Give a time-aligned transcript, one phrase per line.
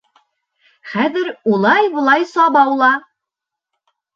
[0.93, 2.91] Хәҙер улай-былай сабаула!